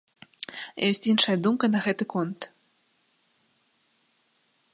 [0.87, 2.39] Ёсць іншая думка на гэты конт.